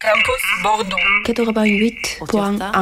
[0.00, 0.96] Campus Bordeaux.
[1.26, 2.72] 88.1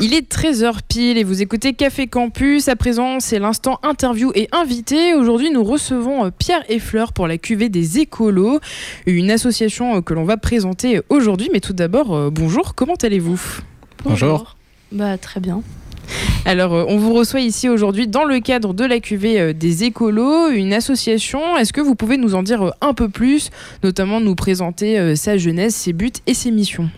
[0.00, 2.68] Il est 13h pile et vous écoutez Café Campus.
[2.68, 5.14] À présent, c'est l'instant interview et invité.
[5.14, 8.60] Aujourd'hui, nous recevons euh, Pierre et Fleur pour la cuvée des écolos,
[9.06, 11.48] une association euh, que l'on va présenter aujourd'hui.
[11.54, 13.40] Mais tout d'abord, euh, bonjour, comment allez-vous?
[14.04, 14.56] Bonjour.
[14.92, 15.62] Bah très bien.
[16.44, 19.84] Alors, euh, on vous reçoit ici aujourd'hui dans le cadre de la cuvée euh, des
[19.84, 21.56] écolos, une association.
[21.56, 23.50] Est-ce que vous pouvez nous en dire euh, un peu plus,
[23.82, 26.90] notamment nous présenter sa jeunesse, ses buts et ses missions?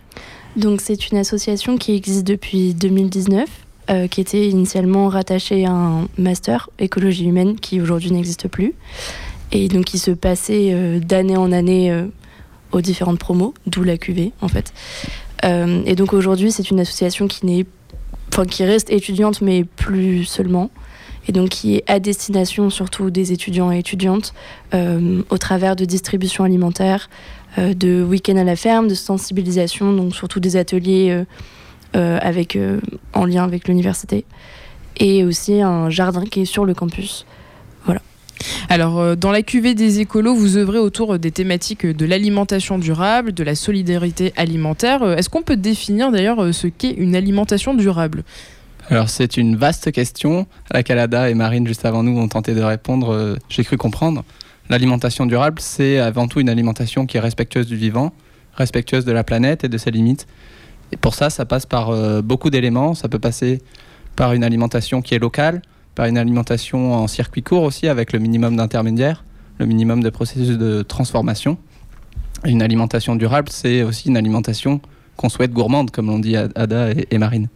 [0.57, 3.49] Donc c'est une association qui existe depuis 2019,
[3.91, 8.75] euh, qui était initialement rattachée à un master écologie humaine qui aujourd'hui n'existe plus,
[9.53, 12.07] et donc qui se passait d'année en année
[12.73, 14.73] aux différentes promos, d'où la cuvée en fait.
[15.45, 17.67] Et donc aujourd'hui c'est une association qui n'est,
[18.45, 20.71] qui reste étudiante mais plus seulement.
[21.27, 24.33] Et donc qui est à destination surtout des étudiants et étudiantes
[24.73, 27.11] euh, au travers de distribution alimentaire,
[27.59, 31.25] euh, de week-end à la ferme, de sensibilisation, donc surtout des ateliers
[31.97, 32.81] euh,
[33.13, 34.25] en lien avec l'université,
[34.97, 37.27] et aussi un jardin qui est sur le campus.
[38.69, 43.33] Alors, euh, dans la cuvée des écolos, vous œuvrez autour des thématiques de l'alimentation durable,
[43.33, 45.03] de la solidarité alimentaire.
[45.03, 48.25] Euh, Est-ce qu'on peut définir d'ailleurs euh, ce qu'est une alimentation durable?
[48.91, 52.55] Alors c'est une vaste question à laquelle Ada et Marine juste avant nous ont tenté
[52.55, 53.37] de répondre.
[53.51, 54.25] J'ai cru comprendre.
[54.71, 58.15] L'alimentation durable, c'est avant tout une alimentation qui est respectueuse du vivant,
[58.55, 60.27] respectueuse de la planète et de ses limites.
[60.91, 62.95] Et pour ça, ça passe par beaucoup d'éléments.
[62.95, 63.61] Ça peut passer
[64.17, 65.61] par une alimentation qui est locale,
[65.99, 69.25] par une alimentation en circuit court aussi, avec le minimum d'intermédiaires,
[69.59, 71.59] le minimum de processus de transformation.
[72.47, 74.81] Et une alimentation durable, c'est aussi une alimentation
[75.17, 77.49] qu'on souhaite gourmande, comme l'ont dit Ada et- Marine.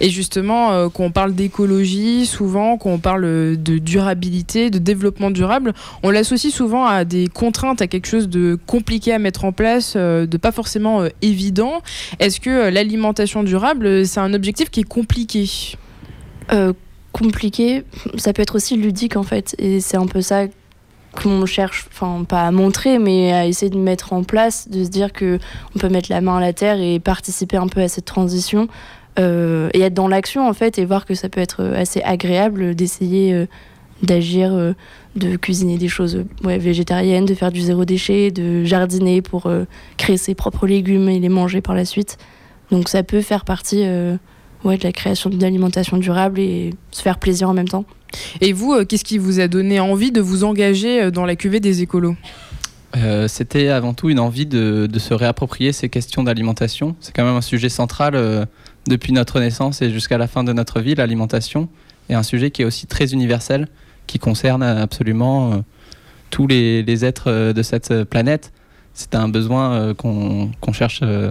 [0.00, 4.78] Et justement, euh, quand on parle d'écologie, souvent, quand on parle euh, de durabilité, de
[4.78, 9.46] développement durable, on l'associe souvent à des contraintes, à quelque chose de compliqué à mettre
[9.46, 11.80] en place, euh, de pas forcément euh, évident.
[12.18, 15.48] Est-ce que euh, l'alimentation durable, c'est un objectif qui est compliqué?
[16.52, 16.74] Euh,
[17.12, 17.84] compliqué,
[18.16, 20.46] ça peut être aussi ludique en fait, et c'est un peu ça
[21.14, 24.88] qu'on cherche, enfin pas à montrer, mais à essayer de mettre en place, de se
[24.88, 25.38] dire que
[25.76, 28.66] on peut mettre la main à la terre et participer un peu à cette transition
[29.18, 32.74] euh, et être dans l'action en fait et voir que ça peut être assez agréable
[32.74, 33.46] d'essayer euh,
[34.02, 34.72] d'agir, euh,
[35.16, 39.64] de cuisiner des choses euh, végétariennes, de faire du zéro déchet, de jardiner pour euh,
[39.96, 42.18] créer ses propres légumes et les manger par la suite.
[42.70, 44.16] Donc ça peut faire partie euh,
[44.64, 47.84] ouais, de la création d'une alimentation durable et se faire plaisir en même temps.
[48.40, 51.36] Et vous, euh, qu'est-ce qui vous a donné envie de vous engager euh, dans la
[51.36, 52.16] cuvée des écolos?
[52.96, 56.94] Euh, C'était avant tout une envie de, de se réapproprier ces questions d'alimentation.
[57.00, 58.44] C'est quand même un sujet central euh,
[58.86, 61.68] depuis notre naissance et jusqu'à la fin de notre vie, l'alimentation.
[62.10, 63.68] Et un sujet qui est aussi très universel,
[64.06, 65.56] qui concerne absolument euh,
[66.28, 68.52] tous les, les êtres euh, de cette planète.
[68.92, 71.30] C'est un besoin euh, qu'on qu'on cherche euh,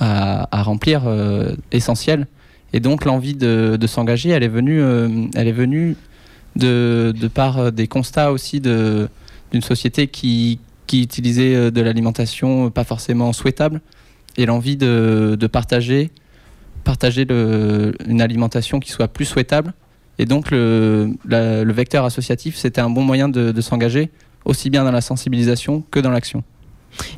[0.00, 2.26] à, à remplir, euh, essentiel.
[2.72, 5.96] Et donc l'envie de, s'engager, elle est venue, euh, elle est venue
[6.56, 12.84] de, par euh, des constats aussi d'une société qui, qui utilisait euh, de l'alimentation pas
[12.84, 13.80] forcément souhaitable
[14.36, 16.10] et l'envie de, partager,
[16.84, 17.26] partager
[18.06, 19.72] une alimentation qui soit plus souhaitable.
[20.20, 21.16] Et donc le,
[21.72, 24.10] vecteur associatif, c'était un bon moyen de s'engager,
[24.44, 26.44] aussi bien dans la sensibilisation que dans l'action.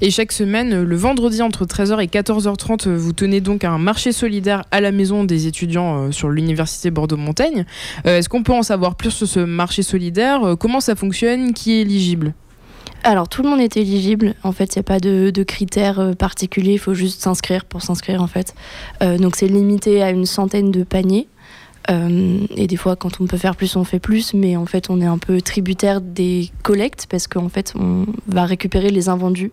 [0.00, 4.12] Et chaque semaine, le vendredi entre 13h et 14h30, euh, vous tenez donc un marché
[4.12, 7.64] solidaire à la maison des étudiants euh, sur l'université Bordeaux-Montaigne.
[8.06, 10.44] Euh, Est-ce qu'on peut en savoir plus sur ce marché solidaire?
[10.44, 11.52] Euh, Comment ça fonctionne?
[11.52, 12.34] Qui est éligible?
[13.02, 16.74] Alors tout le monde est éligible, en fait il n'y a pas de, critères particuliers,
[16.74, 18.54] il faut juste s'inscrire pour s'inscrire en fait.
[19.00, 21.26] Donc c'est limité à une centaine de paniers.
[21.90, 24.90] Euh, et des fois quand on peut faire plus on fait plus, mais en fait
[24.90, 29.50] on est un peu tributaire des collectes parce qu'en fait on va récupérer les invendus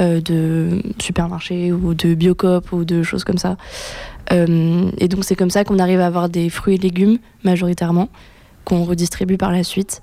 [0.00, 3.56] euh, de supermarchés ou de Biocop ou de choses comme ça.
[4.32, 8.08] Euh, et donc c'est comme ça qu'on arrive à avoir des fruits et légumes majoritairement
[8.64, 10.02] qu'on redistribue par la suite.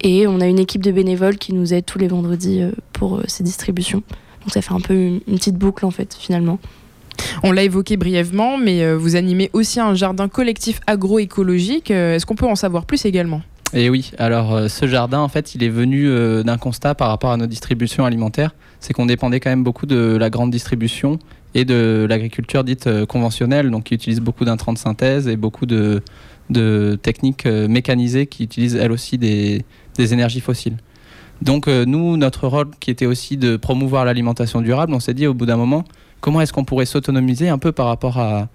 [0.00, 2.62] Et on a une équipe de bénévoles qui nous aide tous les vendredis
[2.92, 4.02] pour ces distributions.
[4.40, 6.58] Donc ça fait un peu une petite boucle en fait finalement.
[7.42, 11.90] On l'a évoqué brièvement, mais euh, vous animez aussi un jardin collectif agroécologique.
[11.90, 13.42] Euh, Est-ce qu'on peut en savoir plus également?
[13.74, 16.08] Et oui, alors euh, ce jardin, en fait, il est venu
[16.42, 18.54] d'un constat par rapport à nos distributions alimentaires.
[18.80, 21.18] C'est qu'on dépendait quand même beaucoup de la grande distribution
[21.54, 26.02] et de l'agriculture dite conventionnelle, donc qui utilise beaucoup d'intrants de synthèse et beaucoup de,
[27.02, 29.64] techniques mécanisées qui utilisent elles aussi des
[29.96, 30.76] énergies fossiles.
[31.42, 35.26] Donc euh, nous, notre rôle qui était aussi de promouvoir l'alimentation durable, on s'est dit
[35.26, 35.84] au bout d'un moment,
[36.20, 38.48] comment est-ce qu'on pourrait s'autonomiser un peu par rapport à,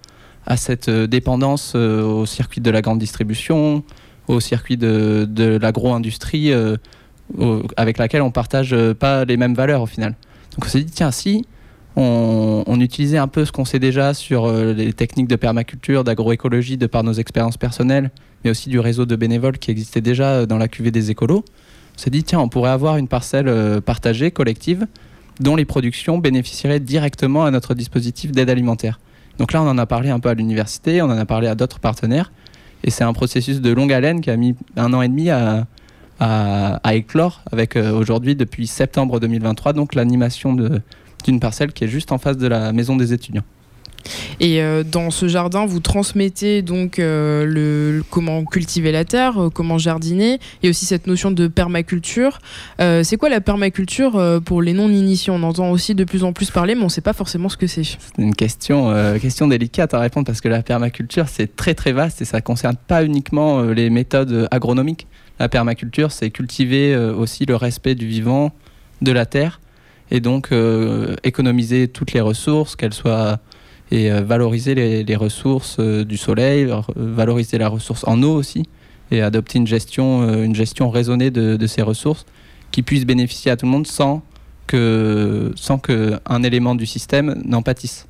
[0.57, 3.83] cette euh, dépendance euh, au circuit de la grande distribution,
[4.27, 6.53] au circuit de, l'agro-industrie
[7.77, 10.15] avec laquelle on partage pas les mêmes valeurs au final.
[10.51, 11.45] Donc on s'est dit, tiens, si
[11.97, 16.87] on, utilisait un peu ce qu'on sait déjà sur les techniques de permaculture, d'agroécologie, de
[16.87, 18.11] par nos expériences personnelles,
[18.43, 21.43] mais aussi du réseau de bénévoles qui existait déjà dans la cuvée des écolos,
[21.95, 24.87] on s'est dit, tiens, on pourrait avoir une parcelle partagée, collective,
[25.39, 28.99] dont les productions bénéficieraient directement à notre dispositif d'aide alimentaire.
[29.37, 31.55] Donc là, on en a parlé un peu à l'université, on en a parlé à
[31.55, 32.31] d'autres partenaires,
[32.83, 35.65] et c'est un processus de longue haleine qui a mis un an et demi à,
[36.19, 40.55] à, éclore, avec euh, aujourd'hui, depuis septembre 2023, donc l'animation
[41.25, 43.43] d'une parcelle qui est juste en face de la maison des étudiants.
[44.39, 49.77] Et euh, dans ce jardin, vous transmettez donc euh, comment cultiver la terre, euh, comment
[49.77, 52.39] jardiner, et aussi cette notion de permaculture.
[52.79, 55.31] c'est quoi la permaculture pour les non-initiés?
[55.31, 57.57] On entend aussi de plus en plus parler, mais on ne sait pas forcément ce
[57.57, 57.83] que c'est.
[57.83, 62.21] C'est une question, question délicate à répondre parce que la permaculture, c'est très très vaste
[62.21, 65.07] et ça ne concerne pas uniquement les méthodes agronomiques.
[65.39, 68.51] La permaculture, c'est cultiver aussi le respect du vivant,
[69.01, 69.59] de la terre,
[70.11, 70.49] et donc
[71.23, 73.39] économiser toutes les ressources, qu'elles soient
[73.93, 78.63] et euh, valoriser les, ressources euh, du soleil, euh, valoriser la ressource en eau aussi,
[79.11, 82.25] et adopter une gestion, une gestion raisonnée de, ces ressources
[82.71, 84.23] qui puisse bénéficier à tout le monde sans
[84.65, 88.07] que sans qu'un élément du système n'en pâtisse.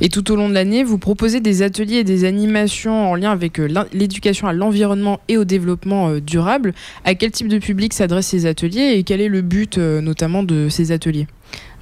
[0.00, 3.30] Et tout au long de l'année, vous proposez des ateliers et des animations en lien
[3.30, 3.58] avec
[3.92, 6.72] l'éducation à l'environnement et au développement durable.
[7.04, 10.70] À quel type de public s'adressent ces ateliers et quel est le but notamment de
[10.70, 11.26] ces ateliers?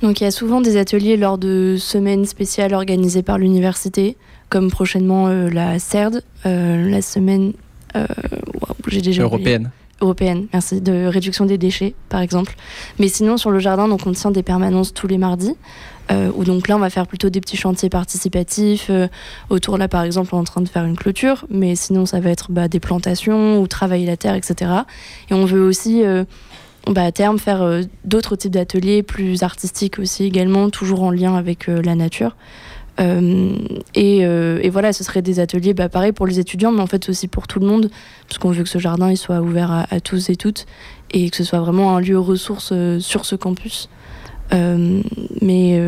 [0.03, 4.17] Donc il y a souvent des ateliers lors de semaines spéciales organisées par l'université,
[4.49, 7.53] comme prochainement euh, la CERD, euh, la semaine
[7.97, 8.07] euh,
[8.87, 9.71] déjà européenne.
[10.01, 12.55] Européenne, merci, de réduction des déchets par exemple.
[13.01, 15.57] Mais sinon sur le jardin, donc on tient des permanences tous les mardis.
[16.11, 18.91] où donc là on va faire plutôt des petits chantiers participatifs
[19.51, 22.19] autour là par exemple on est en train de faire une clôture mais sinon ça
[22.21, 24.71] va être bah, des plantations ou travailler la terre etc
[25.29, 26.03] et on veut aussi
[26.87, 31.35] bah, à terme faire euh, d'autres types d'ateliers plus artistiques aussi également, toujours en lien
[31.35, 32.37] avec euh, la nature.
[33.01, 33.57] Euh,
[33.95, 37.29] et, voilà, ce serait des ateliers, bah, pareil pour les étudiants, mais en fait aussi
[37.29, 37.91] pour tout le monde,
[38.27, 40.67] parce qu'on veut que ce jardin il soit ouvert à, tous et toutes,
[41.13, 43.89] et que ce soit vraiment un lieu ressource sur ce campus.
[44.51, 45.81] mais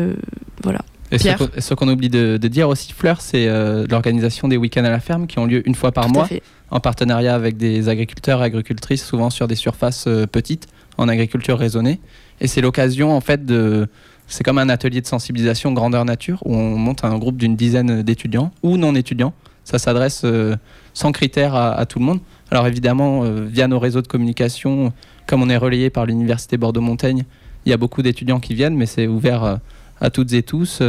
[0.63, 0.79] voilà.
[1.11, 3.45] Et ce qu'on oublie de, dire aussi, Fleur, c'est
[3.89, 6.29] l'organisation des week-ends à la ferme qui ont lieu une fois par mois,
[6.69, 10.69] en partenariat avec des agriculteurs et agricultrices, souvent sur des surfaces petites
[11.01, 11.99] en agriculture raisonnée.
[12.39, 13.87] Et c'est l'occasion, en fait, de.
[14.27, 18.01] C'est comme un atelier de sensibilisation grandeur nature où on monte un groupe d'une dizaine
[18.01, 19.33] d'étudiants ou non étudiants.
[19.65, 20.55] Ça s'adresse euh,
[20.93, 22.19] sans critère à, tout le monde.
[22.49, 24.93] Alors évidemment, euh, via nos réseaux de communication,
[25.27, 27.25] comme on est relayé par l'Université Bordeaux-Montaigne,
[27.65, 29.55] il y a beaucoup d'étudiants qui viennent, mais c'est ouvert euh,
[29.99, 30.81] à toutes et tous.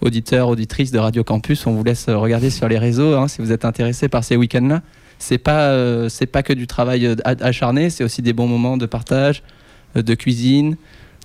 [0.00, 3.52] auditeurs, auditrices de Radio Campus, on vous laisse regarder sur les réseaux hein, si vous
[3.52, 4.82] êtes intéressés par ces week-ends-là
[5.24, 8.76] c'est pas euh, c'est pas que du travail euh, acharné, c'est aussi des bons moments
[8.76, 9.42] de partage,
[9.96, 10.76] euh, de cuisine,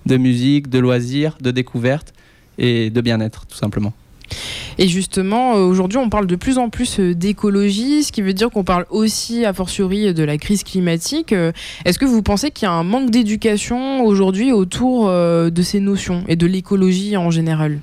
[0.06, 2.14] de musique, de loisirs, de découverte
[2.56, 3.92] et de bien-être tout simplement.
[4.78, 8.64] Et justement, aujourd'hui, on parle de plus en plus d'écologie, ce qui veut dire qu'on
[8.64, 11.34] parle aussi, a fortiori, de la crise climatique.
[11.84, 16.22] Est-ce que vous pensez qu'il y a un manque d'éducation aujourd'hui autour de ces notions
[16.28, 17.80] et de l'écologie en général?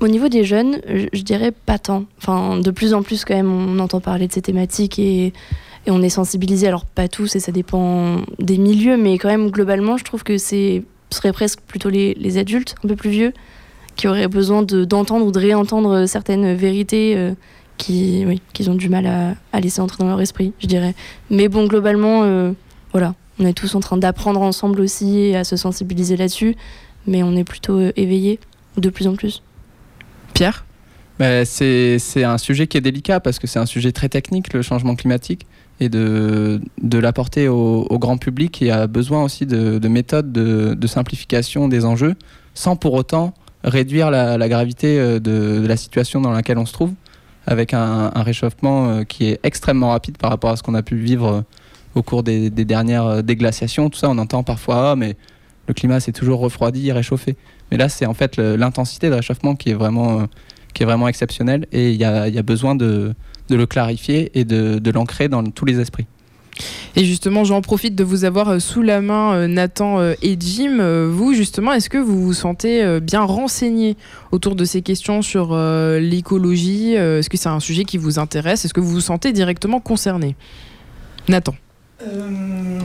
[0.00, 0.80] Au niveau des jeunes,
[1.12, 2.04] je, dirais pas tant.
[2.26, 5.32] De plus en plus, quand même, on entend parler de ces thématiques et,
[5.90, 6.68] on est sensibilisé.
[6.68, 10.36] Alors, pas tous, et ça dépend des milieux, mais quand même, globalement, je trouve que
[10.36, 13.32] ce serait presque plutôt les, adultes, un peu plus vieux,
[13.96, 17.32] qui auraient besoin d'entendre ou de réentendre certaines vérités euh,
[17.78, 20.94] qui, qu'ils ont du mal à, laisser entrer dans leur esprit, je dirais.
[21.30, 22.52] Mais bon, globalement, euh,
[22.92, 26.54] voilà, on est tous en train d'apprendre ensemble aussi et à se sensibiliser là-dessus,
[27.06, 28.40] mais on est plutôt euh, éveillés
[28.76, 29.42] de plus en plus.
[30.38, 30.64] Pierre
[31.44, 34.94] c'est un sujet qui est délicat parce que c'est un sujet très technique, le changement
[34.94, 35.48] climatique,
[35.80, 36.60] et de,
[36.92, 42.14] l'apporter au, grand public qui a besoin aussi de, méthodes de, simplification des enjeux,
[42.54, 46.92] sans pour autant réduire la, gravité euh, de, la situation dans laquelle on se trouve,
[47.48, 50.98] avec un, réchauffement euh, qui est extrêmement rapide par rapport à ce qu'on a pu
[50.98, 51.40] vivre euh,
[51.96, 53.90] au cours des, dernières déglaciations.
[53.90, 55.16] Tout ça, on entend parfois, ah, mais
[55.66, 57.36] le climat s'est toujours refroidi, réchauffé.
[57.70, 60.24] Mais là, c'est en fait l'intensité de réchauffement qui est vraiment, euh,
[60.74, 63.14] qui est vraiment exceptionnelle et il y a, besoin de,
[63.50, 66.06] le clarifier et de, l'ancrer dans tous les esprits.
[66.96, 71.06] Et justement, j'en profite de vous avoir euh, sous la main, euh, Nathan et Jim.
[71.08, 73.96] Vous, justement, est-ce que vous vous sentez bien renseigné
[74.32, 78.64] autour de ces questions sur l'écologie Est-ce que c'est un sujet qui vous intéresse?
[78.64, 80.34] Est-ce que vous vous sentez directement concerné?
[81.28, 81.54] Nathan
[82.02, 82.80] euh,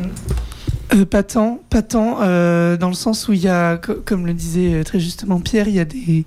[1.10, 4.84] pas tant, pas tant, euh, dans le sens où il y a, comme le disait
[4.84, 6.26] très justement Pierre, il y a des,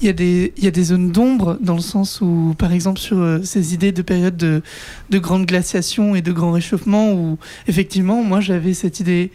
[0.00, 2.72] il y, a des, il y a des zones d'ombre dans le sens où, par
[2.72, 4.62] exemple, sur euh, ces idées de période de,
[5.10, 9.30] de grande glaciation et de grand réchauffement, où effectivement, moi j'avais cette idée.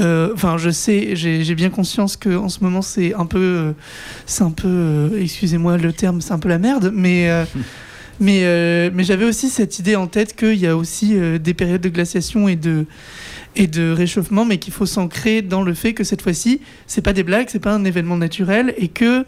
[0.00, 3.72] euh, Enfin, je sais, j'ai bien conscience que en ce moment c'est un peu, euh,
[4.24, 7.44] c'est un peu, euh, excusez-moi le terme, c'est un peu la merde, mais euh,
[8.20, 11.52] mais euh, mais j'avais aussi cette idée en tête qu'il y a aussi euh, des
[11.52, 12.86] périodes de glaciation et de
[13.56, 17.12] et de réchauffement, mais qu'il faut s'ancrer dans le fait que cette fois-ci, c'est pas
[17.12, 19.24] des blagues, c'est pas un événement naturel et que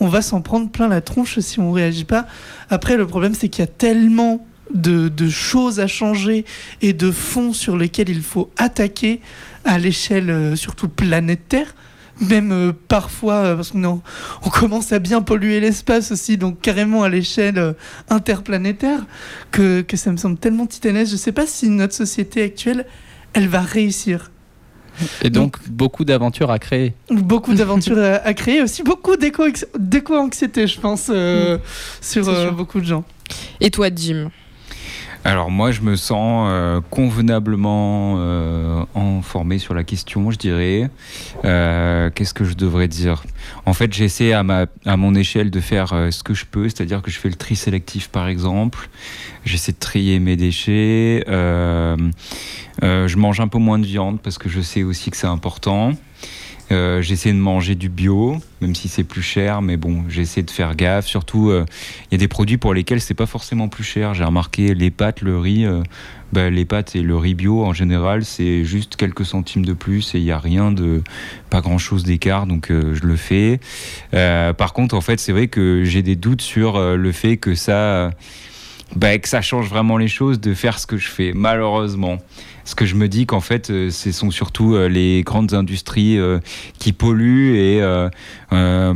[0.00, 2.26] on va s'en prendre plein la tronche si on réagit pas.
[2.68, 6.44] Après, le problème, c'est qu'il y a tellement de, choses à changer
[6.82, 9.20] et de fonds sur lesquels il faut attaquer
[9.64, 11.74] à l'échelle euh, surtout planétaire.
[12.20, 14.02] Même euh, parfois, euh, parce qu'on
[14.44, 17.72] on commence à bien polluer l'espace aussi, donc carrément à l'échelle euh,
[18.08, 19.04] interplanétaire,
[19.50, 21.10] que, que ça me semble tellement titanesque.
[21.10, 22.86] Je sais pas si notre société actuelle,
[23.34, 24.30] elle va réussir.
[25.22, 26.94] Et donc, beaucoup d'aventures à créer.
[27.10, 29.44] Beaucoup d'aventures à, à créer, aussi beaucoup d'éco-
[29.76, 31.58] d'éco-anxiété, je pense, euh,
[32.00, 33.04] sur c'est euh, beaucoup de gens.
[33.60, 34.30] Et toi, Jim?
[35.26, 40.90] Alors moi, je me sens euh, convenablement euh, informé sur la question, je dirais.
[41.46, 43.24] Euh, Qu'est-ce que je devrais dire?
[43.64, 44.44] En fait, j'essaie à,
[44.84, 47.56] à mon échelle de faire ce que je peux, c'est-à-dire que je fais le tri
[47.56, 48.90] sélectif, par exemple.
[49.46, 51.24] J'essaie de trier mes déchets.
[51.26, 51.96] Je
[53.16, 55.92] mange un peu moins de viande parce que je sais aussi que c'est important.
[56.72, 60.50] Euh, j'essaie de manger du bio, même si c'est plus cher, mais bon, j'essaie de
[60.50, 61.06] faire gaffe.
[61.06, 61.64] Surtout, euh,
[62.10, 64.14] il y a des produits pour lesquels c'est pas forcément plus cher.
[64.14, 65.82] J'ai remarqué les pâtes, le riz, euh,
[66.32, 70.14] bah, les pâtes et le riz bio en général, c'est juste quelques centimes de plus
[70.14, 71.02] et il n'y a rien de,
[71.50, 73.60] pas grand chose d'écart, donc je le fais.
[74.10, 78.10] Par contre, en fait, c'est vrai que j'ai des doutes sur le fait que ça,
[78.96, 82.18] bah, que ça change vraiment les choses de faire ce que je fais, malheureusement.
[82.64, 86.16] Parce que je me dis qu'en fait, euh, ce sont surtout euh, les grandes industries
[86.16, 86.38] euh,
[86.78, 87.82] qui polluent et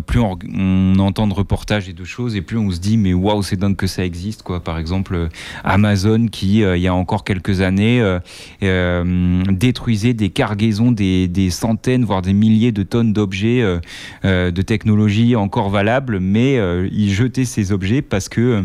[0.07, 3.43] plus on, entend de reportages et de choses et plus on se dit mais waouh
[3.43, 4.61] c'est dingue que ça existe quoi.
[4.61, 5.29] Par exemple
[5.65, 8.19] Amazon qui il y a encore quelques années
[8.63, 13.65] détruisait des cargaisons, des, des centaines voire des milliers de tonnes d'objets
[14.23, 16.57] de technologie encore valables, mais
[16.93, 18.65] ils jetaient ces objets parce que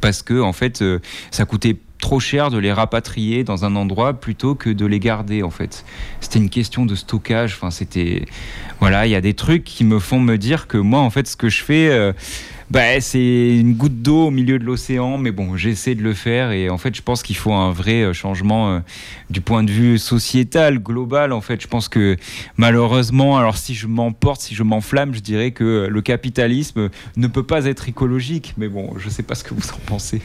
[0.00, 1.00] parce que en fait euh,
[1.30, 5.42] ça coûtait trop cher de les rapatrier dans un endroit plutôt que de les garder
[5.42, 5.84] en fait.
[6.20, 8.26] C'était une question de stockage, enfin c'était
[8.80, 11.26] voilà, il y a des trucs qui me font me dire que moi en fait
[11.26, 12.12] ce que je fais euh,
[12.70, 16.50] bah, c'est une goutte d'eau au milieu de l'océan, mais bon, j'essaie de le faire
[16.50, 18.80] et en fait, je pense qu'il faut un vrai euh, changement euh,
[19.30, 21.32] du point de vue sociétal, global.
[21.32, 22.16] En fait, je pense que
[22.56, 27.44] malheureusement, alors si je m'emporte, si je m'enflamme, je dirais que le capitalisme ne peut
[27.44, 28.54] pas être écologique.
[28.56, 30.20] Mais bon, je sais pas ce que vous en pensez.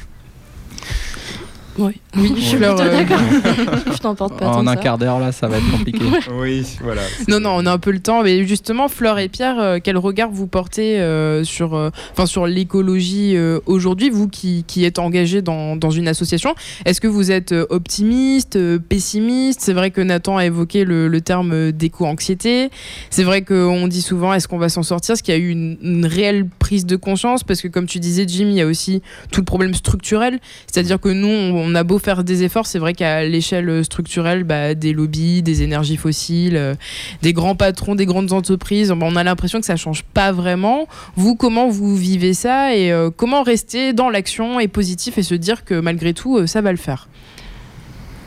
[1.82, 3.20] Oui, Oui, je suis euh, d'accord.
[3.92, 4.80] je t'emporte pas En un ça.
[4.80, 6.00] quart d'heure, là, ça va être compliqué.
[6.34, 7.02] Oui, voilà.
[7.28, 8.22] Non, non, on a un peu le temps.
[8.24, 12.46] Mais justement, Fleur et Pierre, euh, quel regard vous portez euh, sur, euh, enfin, sur
[12.48, 16.54] l'écologie euh, aujourd'hui, vous qui, qui êtes engagés dans, dans une association?
[16.86, 19.62] Est-ce que vous êtes optimiste, pessimiste?
[19.62, 22.70] C'est vrai que Nathan a évoqué le, le terme d'éco-anxiété.
[23.10, 25.14] C'est vrai qu'on dit souvent est-ce qu'on va s'en sortir?
[25.14, 27.44] Est-ce qu'il y a eu une, une réelle prise de conscience?
[27.44, 30.40] Parce que, comme tu disais, Jim, il y a aussi tout le problème structurel.
[30.72, 34.44] C'est-à-dire que nous, on, on a beau faire des efforts, c'est vrai qu'à l'échelle structurelle,
[34.44, 36.76] bah, des lobbies, des énergies fossiles, euh,
[37.22, 40.88] des grands patrons, des grandes entreprises, on a l'impression que ça change pas vraiment.
[41.16, 45.36] Vous, comment vous vivez ça et euh, comment rester dans l'action et positif et se
[45.36, 47.08] dire que malgré tout, euh, ça va le faire?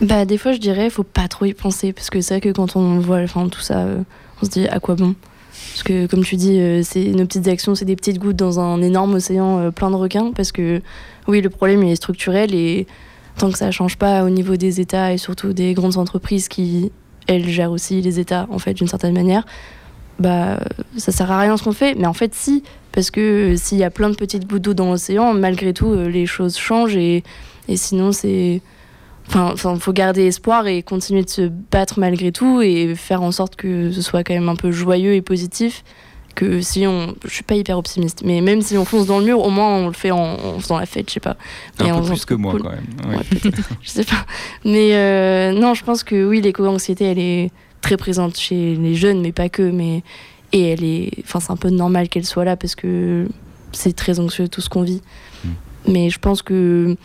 [0.00, 1.92] Bah, des fois, je dirais, faut pas trop y penser.
[1.92, 3.86] Parce que c'est vrai que quand on voit enfin, tout ça,
[4.40, 5.14] on se dit à quoi bon?
[5.70, 8.82] Parce que, comme tu dis, c'est nos petites actions, c'est des petites gouttes dans un
[8.82, 10.32] énorme océan plein de requins.
[10.34, 10.82] Parce que,
[11.28, 12.54] oui, le problème, il est structurel.
[12.54, 12.86] Et
[13.38, 16.92] tant que ça change pas au niveau des États et surtout des grandes entreprises qui,
[17.26, 19.44] elles, gèrent aussi les États, en fait, d'une certaine manière,
[20.18, 20.60] bah,
[20.96, 21.94] ça sert à rien ce qu'on fait.
[21.94, 22.62] Mais en fait, si.
[22.92, 26.08] Parce que s'il y a plein de petites gouttes d'eau dans l'océan, malgré tout, euh,
[26.08, 26.96] les choses changent.
[26.96, 27.24] Et,
[27.68, 28.60] et sinon, c'est.
[29.26, 33.56] Enfin, faut garder espoir et continuer de se battre malgré tout et faire en sorte
[33.56, 35.82] que ce soit quand même un peu joyeux et positif.
[36.34, 39.24] Que si on, je suis pas hyper optimiste, mais même si on fonce dans le
[39.24, 41.36] mur, au moins on le fait en, en faisant la fête, je sais pas.
[41.80, 42.62] Mais Un peu plus que moi cool.
[42.62, 43.10] quand même.
[43.10, 43.16] Ouais.
[43.16, 44.26] Ouais, je sais pas.
[44.64, 47.50] Mais euh, non, je pense que oui, l'éco-anxiété, elle est
[47.80, 49.62] très présente chez les jeunes, mais pas que.
[49.62, 50.02] Mais
[50.52, 53.26] et elle est, enfin, c'est un peu normal qu'elle soit là parce que
[53.72, 55.02] c'est très anxieux tout ce qu'on vit.
[55.44, 55.48] Mm.
[55.88, 56.96] Mais je pense que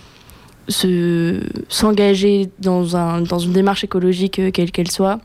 [0.67, 5.19] se s'engager dans un dans une démarche écologique euh, quelle qu'elle soit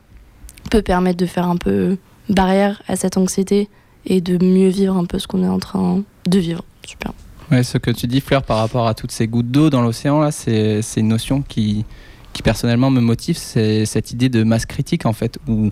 [0.71, 1.97] peut permettre de faire un peu
[2.29, 3.69] barrière à cette anxiété
[4.05, 6.63] et de mieux vivre un peu ce qu'on est en train de vivre.
[6.85, 7.13] Super.
[7.51, 10.19] Ouais, ce que tu dis, Fleur, par rapport à toutes ces gouttes d'eau dans l'océan,
[10.19, 11.85] là, c'est une notion qui,
[12.33, 13.37] qui personnellement me motive.
[13.37, 15.71] C'est cette idée de masse critique, en fait, où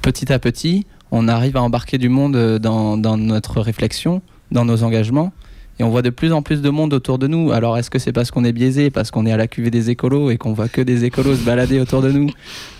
[0.00, 4.64] petit à petit, on arrive à embarquer du monde euh, dans, dans notre réflexion, dans
[4.64, 5.32] nos engagements.
[5.80, 7.52] Et on voit de plus en plus de monde autour de nous.
[7.52, 9.90] Alors, est-ce que c'est parce qu'on est biaisé, parce qu'on est à la cuvée des
[9.90, 12.30] écolos et qu'on voit que des écolos se balader autour de nous?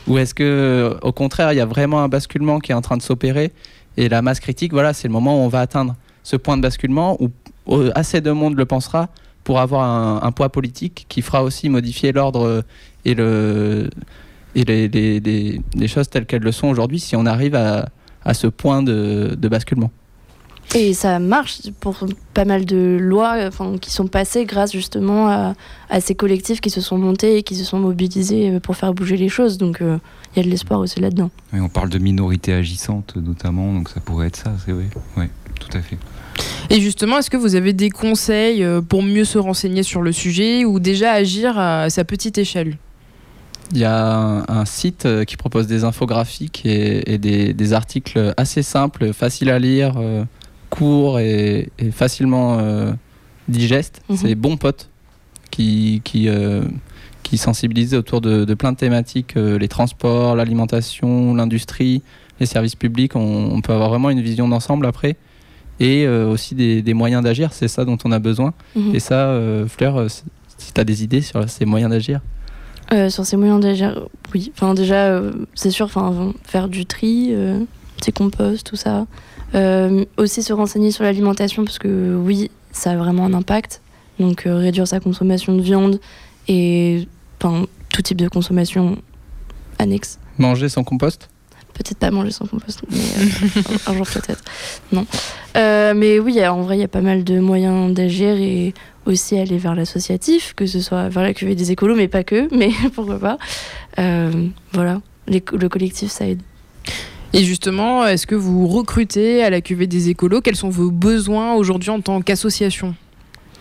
[0.09, 2.97] Ou est-ce que, au contraire, il y a vraiment un basculement qui est en train
[2.97, 3.53] de s'opérer
[3.99, 6.63] Et la masse critique, voilà, c'est le moment où on va atteindre ce point de
[6.63, 7.31] basculement où
[7.97, 9.09] assez de monde le pensera
[9.43, 12.65] pour avoir un, poids politique qui fera aussi modifier l'ordre
[13.05, 13.91] et, le,
[14.55, 17.89] et les, choses telles qu'elles le sont aujourd'hui si on arrive à,
[18.35, 19.91] ce point de basculement.
[20.75, 26.01] Et ça marche pour pas mal de lois enfin, qui sont passées grâce justement à,
[26.01, 29.31] ces collectifs qui se sont montés et qui se sont mobilisés pour faire bouger les
[29.31, 29.57] choses.
[29.57, 29.99] Donc euh,
[30.35, 31.31] il y a de l'espoir aussi là-dedans.
[31.53, 34.85] Oui, on parle de minorités agissantes notamment, donc ça pourrait être ça, c'est vrai.
[35.17, 35.25] Oui,
[35.59, 35.97] tout à fait.
[36.71, 40.13] Et justement, est-ce que vous avez des conseils euh, pour mieux se renseigner sur le
[40.13, 42.77] sujet ou déjà agir à sa petite échelle?
[43.73, 49.13] Il y a un, site euh, qui propose des infographiques et, des, articles assez simples,
[49.13, 49.95] faciles à lire,
[50.71, 52.93] court et, facilement euh,
[53.49, 54.03] digeste.
[54.09, 54.17] Mhm.
[54.17, 54.89] C'est Bon Pote
[55.51, 56.63] qui, qui, euh,
[57.23, 62.03] qui sensibilise autour de, plein de thématiques, euh, les transports, l'alimentation, l'industrie,
[62.41, 63.17] les services publics.
[63.17, 65.17] On, peut avoir vraiment une vision d'ensemble après.
[65.81, 68.53] Et aussi des, moyens d'agir, c'est ça dont on a besoin.
[68.75, 68.97] Mhm.
[68.97, 72.21] Et ça, Fleur, si tu as des idées sur ces moyens d'agir?
[73.11, 74.51] Sur ces moyens d'agir, oui.
[74.57, 75.21] Enfin, déjà,
[75.55, 77.33] c'est sûr, enfin, faire du tri,
[77.97, 79.07] petit compost, tout ça.
[79.55, 83.81] Euh, aussi se renseigner sur l'alimentation parce que oui, ça a vraiment un impact.
[84.19, 86.01] Donc euh, réduire sa consommation de viande
[86.49, 87.07] et
[87.39, 88.99] tout type de consommation
[89.79, 90.19] annexe.
[90.39, 91.29] Manger sans compost?
[91.73, 94.43] Peut-être pas manger sans compost, mais euh, un, jour peut-être.
[94.91, 95.07] Non.
[95.55, 98.75] mais oui, en vrai, il y a pas mal de moyens d'agir et
[99.07, 102.53] aussi aller vers l'associatif, que ce soit vers la cuvée des écolos, mais pas que,
[102.55, 103.39] mais pourquoi pas.
[104.73, 106.43] voilà, le collectif, ça aide.
[107.35, 110.41] Et justement, est-ce que vous recrutez à la cuvée des écolos?
[110.41, 112.95] Quels sont vos besoins aujourd'hui en tant qu'association?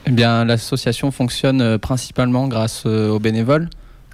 [0.06, 3.70] Eh bien, l'association fonctionne euh, principalement grâce euh, aux bénévoles,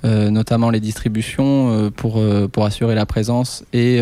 [0.06, 2.20] euh, notamment les distributions pour,
[2.52, 4.02] pour assurer la présence et,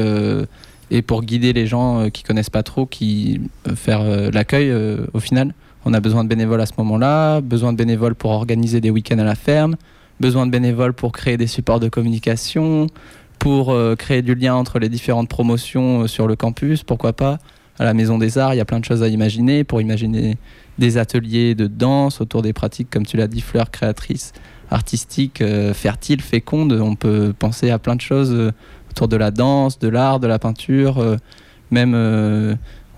[1.05, 3.41] pour guider les gens qui connaissent pas trop, qui
[3.75, 4.73] faire l'accueil
[5.13, 5.53] au final.
[5.85, 9.19] On a besoin de bénévoles à ce moment-là, besoin de bénévoles pour organiser des week-ends
[9.19, 9.75] à la ferme,
[10.19, 12.87] besoin de bénévoles pour créer des supports de communication,
[13.41, 17.39] pour euh, créer du lien entre les différentes promotions euh, sur le campus, pourquoi pas.
[17.79, 20.37] À la Maison des Arts, il y a plein de choses à imaginer pour imaginer
[20.77, 24.33] des ateliers de danse autour des pratiques, comme tu l'as dit, fleurs créatrices,
[24.69, 26.73] artistiques, euh, fertiles, fécondes.
[26.73, 28.51] On peut penser à plein de choses
[28.91, 31.03] autour de la danse, de l'art, de la peinture.
[31.71, 31.95] même,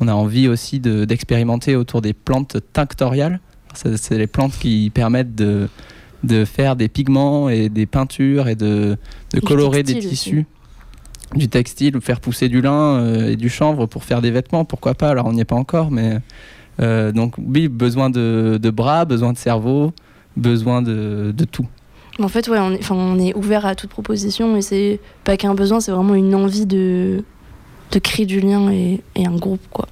[0.01, 3.39] on a envie aussi d'expérimenter autour des plantes tinctoriales.
[3.73, 5.69] C'est les plantes qui permettent de,
[6.23, 8.97] de faire des pigments et des peintures et de,
[9.33, 10.45] de colorer des tissus.
[11.35, 14.65] Du textile, ou faire pousser du lin euh, et du chanvre pour faire des vêtements,
[14.65, 16.19] pourquoi pas Alors on n'y est pas encore, mais
[16.79, 19.93] euh, donc oui, besoin de, de, bras, besoin de cerveau,
[20.37, 21.65] besoin de, de tout.
[22.19, 25.55] En fait, ouais, on est, on est ouvert à toute proposition et c'est pas qu'un
[25.55, 27.23] besoin, c'est vraiment une envie de,
[27.91, 29.87] de créer du lien et, et un groupe, quoi.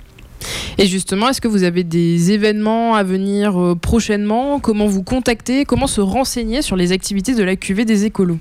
[0.77, 4.59] Et justement, est-ce que vous avez des événements à venir euh, prochainement?
[4.59, 5.65] Comment vous contacter?
[5.65, 8.39] Comment se renseigner sur les activités de la QV des écolos?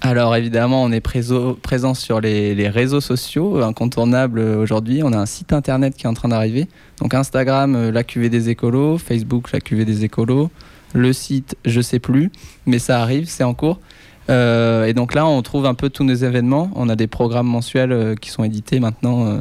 [0.00, 5.02] Alors évidemment, on est présent sur les, réseaux sociaux incontournables aujourd'hui.
[5.02, 6.68] On a un site internet qui est en train d'arriver.
[7.00, 10.50] Donc Instagram, euh, la QV des écolos, Facebook, la QV des écolos,
[10.94, 12.30] le site, je sais plus,
[12.64, 13.80] mais ça arrive, c'est en cours.
[14.30, 16.70] Euh, et donc là, on trouve un peu tous nos événements.
[16.76, 19.40] On a des programmes mensuels qui sont édités maintenant euh,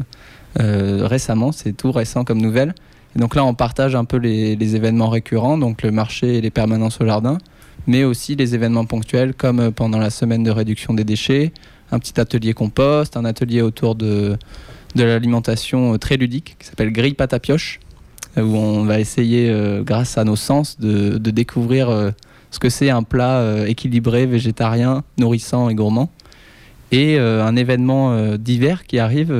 [0.57, 2.73] récemment, c'est tout récent comme nouvelle.
[3.17, 7.01] Donc là, on partage un peu les, événements récurrents, donc le marché et les permanences
[7.01, 7.39] au jardin,
[7.87, 11.51] mais aussi les événements ponctuels comme euh, pendant la semaine de réduction des déchets,
[11.91, 14.37] un petit atelier compost, un atelier autour de,
[14.95, 17.79] de l'alimentation euh, très ludique qui s'appelle Grille Pâte à Pioche,
[18.35, 19.51] où on va essayer,
[19.83, 21.89] grâce à nos sens, de, de découvrir
[22.51, 26.11] ce que c'est un plat équilibré, végétarien, nourrissant et gourmand.
[26.91, 29.33] Et un événement d'hiver qui arrive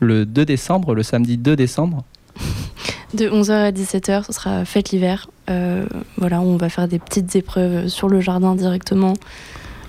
[0.00, 2.04] le 2 décembre, le samedi 2 décembre.
[3.14, 5.30] De 11h à 17h, ce sera fête l'hiver.
[5.48, 5.86] Euh,
[6.18, 9.14] voilà, on va faire des petites épreuves sur le jardin directement,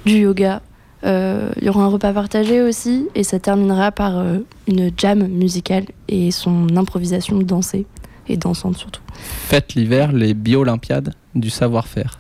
[0.06, 0.62] du yoga.
[1.06, 5.28] Euh, il y aura un repas partagé aussi et ça terminera par euh, une jam
[5.28, 7.86] musicale et son improvisation dansée
[8.28, 9.02] et dansante surtout.
[9.14, 12.20] Fête l'hiver, les bio-olympiades du savoir-faire.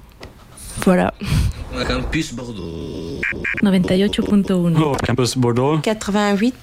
[0.85, 1.13] Voilà.
[1.87, 3.21] Campus Bordeaux.
[3.63, 5.05] 98.1.
[5.05, 5.79] Campus Bordeaux.
[5.79, 6.55] 88.